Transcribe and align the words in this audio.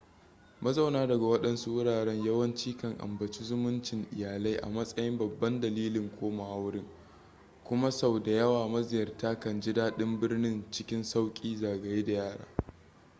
mazauna 0.61 1.07
daga 1.07 1.25
waɗansu 1.25 1.73
wuraren 1.75 2.25
yawanci 2.25 2.77
kan 2.77 2.95
ambaci 3.01 3.43
zumuncin 3.43 4.05
iyalai 4.11 4.55
a 4.57 4.69
matsayin 4.69 5.17
babban 5.17 5.61
dalilin 5.61 6.09
komawa 6.19 6.55
wurin 6.55 6.87
kuma 7.63 7.91
sau 7.91 8.19
da 8.19 8.31
yawa 8.31 8.67
maziyarta 8.69 9.39
kan 9.39 9.61
ji 9.61 9.73
daɗin 9.73 10.19
birnin 10.19 10.71
cikin 10.71 11.03
sauƙi 11.03 11.55
zagaye 11.57 12.03
da 12.03 12.13
yara 12.13 12.47